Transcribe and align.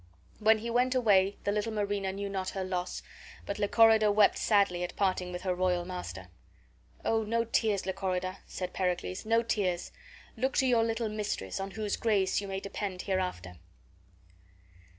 When 0.39 0.57
he 0.57 0.71
went 0.71 0.95
away 0.95 1.37
the 1.43 1.51
little 1.51 1.71
Marina 1.71 2.11
knew 2.11 2.27
not 2.27 2.49
her 2.57 2.63
loss, 2.63 3.03
but 3.45 3.59
Lychorida 3.59 4.11
wept 4.11 4.35
sadly 4.35 4.83
at 4.83 4.95
parting 4.95 5.31
with 5.31 5.43
her 5.43 5.53
royal 5.53 5.85
master. 5.85 6.29
"Oh, 7.05 7.21
no 7.21 7.43
tears, 7.43 7.85
Lychorida," 7.85 8.39
said 8.47 8.73
Pericles; 8.73 9.27
"no 9.27 9.43
tears; 9.43 9.91
look 10.35 10.57
to 10.57 10.65
your 10.65 10.83
little 10.83 11.07
mistress, 11.07 11.59
on 11.59 11.69
whose 11.69 11.97
grace 11.97 12.41
you 12.41 12.47
may 12.47 12.59
depend 12.59 13.03
hereafter." 13.03 13.57